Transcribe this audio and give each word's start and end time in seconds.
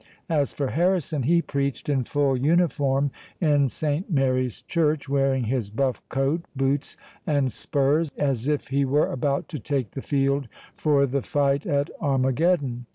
As 0.29 0.51
for 0.51 0.69
Harrison, 0.71 1.21
he 1.21 1.43
preached 1.43 1.87
in 1.87 2.05
full 2.05 2.35
uniform 2.35 3.11
in 3.39 3.69
Saint 3.69 4.09
Mary's 4.09 4.63
Church, 4.63 5.07
wearing 5.07 5.43
his 5.43 5.69
buff 5.69 6.01
coat, 6.09 6.41
boots, 6.55 6.97
and 7.27 7.51
spurs, 7.51 8.09
as 8.17 8.47
if 8.47 8.69
he 8.69 8.83
were 8.83 9.11
about 9.11 9.47
to 9.49 9.59
take 9.59 9.91
the 9.91 10.01
field 10.01 10.47
for 10.73 11.05
the 11.05 11.21
fight 11.21 11.67
at 11.67 11.91
Armageddon. 12.01 12.87